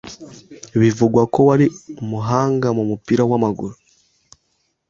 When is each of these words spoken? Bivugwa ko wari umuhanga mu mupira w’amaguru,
Bivugwa 0.79 1.21
ko 1.33 1.39
wari 1.47 1.65
umuhanga 2.01 2.67
mu 2.77 2.83
mupira 2.89 3.23
w’amaguru, 3.29 3.75